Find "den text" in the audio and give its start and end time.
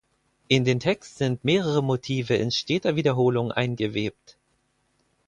0.65-1.19